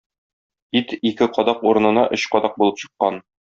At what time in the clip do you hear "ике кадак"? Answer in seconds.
1.11-1.63